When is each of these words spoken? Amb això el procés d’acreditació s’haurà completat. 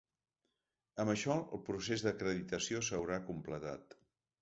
Amb 1.03 1.13
això 1.13 1.35
el 1.45 1.63
procés 1.69 2.07
d’acreditació 2.07 2.85
s’haurà 2.91 3.23
completat. 3.33 4.01